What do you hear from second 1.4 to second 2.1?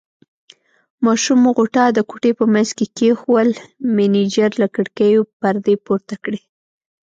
غوټه د